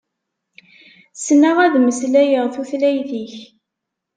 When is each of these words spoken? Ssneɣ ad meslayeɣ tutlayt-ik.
Ssneɣ 1.15 1.57
ad 1.65 1.75
meslayeɣ 1.79 2.45
tutlayt-ik. 2.53 3.33